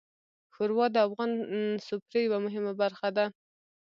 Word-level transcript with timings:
ښوروا 0.53 0.85
د 0.91 0.97
افغان 1.07 1.31
سفرې 1.87 2.21
یوه 2.27 2.37
مهمه 2.45 2.73
برخه 2.81 3.07
ده. 3.17 3.25